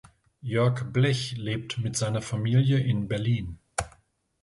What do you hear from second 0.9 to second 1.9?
Blech lebt